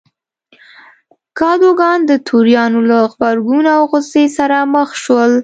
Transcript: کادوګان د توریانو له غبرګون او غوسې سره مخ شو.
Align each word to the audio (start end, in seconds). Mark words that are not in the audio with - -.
کادوګان 1.39 1.99
د 2.09 2.11
توریانو 2.27 2.79
له 2.89 2.97
غبرګون 3.11 3.65
او 3.75 3.81
غوسې 3.91 4.25
سره 4.37 4.57
مخ 4.73 4.89
شو. 5.03 5.19